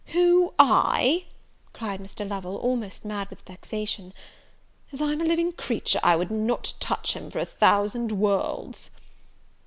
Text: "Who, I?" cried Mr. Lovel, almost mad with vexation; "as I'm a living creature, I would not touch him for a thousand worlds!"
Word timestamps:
"Who, 0.17 0.55
I?" 0.57 1.25
cried 1.73 1.99
Mr. 1.99 2.27
Lovel, 2.27 2.57
almost 2.57 3.05
mad 3.05 3.29
with 3.29 3.43
vexation; 3.43 4.13
"as 4.91 4.99
I'm 4.99 5.21
a 5.21 5.25
living 5.25 5.53
creature, 5.53 5.99
I 6.01 6.15
would 6.15 6.31
not 6.31 6.73
touch 6.79 7.13
him 7.15 7.29
for 7.29 7.37
a 7.37 7.45
thousand 7.45 8.11
worlds!" 8.11 8.89